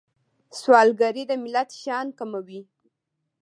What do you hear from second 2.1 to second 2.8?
کموي